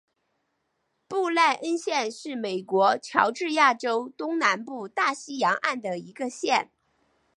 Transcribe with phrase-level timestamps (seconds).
[1.07, 6.71] 布赖恩县是美国乔治亚州东南部大西洋岸的一个县。